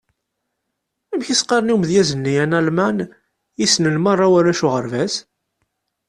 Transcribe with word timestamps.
Amek 1.11 1.27
i 1.33 1.35
s-qqaren 1.39 1.71
i 1.71 1.73
umedyaz-nni 1.75 2.35
analman 2.45 2.97
i 3.63 3.65
ssnen 3.69 3.97
merra 4.03 4.27
warrac 4.31 4.61
uɣerbaz? 4.65 5.13